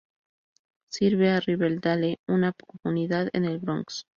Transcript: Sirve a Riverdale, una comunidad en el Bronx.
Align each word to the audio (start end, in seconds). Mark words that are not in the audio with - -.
Sirve 0.89 1.29
a 1.29 1.39
Riverdale, 1.41 2.17
una 2.27 2.53
comunidad 2.53 3.29
en 3.33 3.45
el 3.45 3.59
Bronx. 3.59 4.07